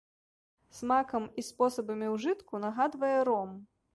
[0.77, 3.55] Смакам і спосабамі ўжытку нагадвае ром.